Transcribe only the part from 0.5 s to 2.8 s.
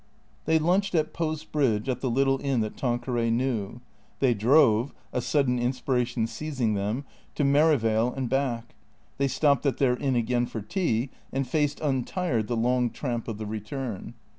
lunched at Post Bridge, at the little inn that